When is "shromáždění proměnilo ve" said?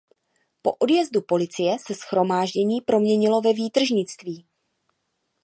1.93-3.53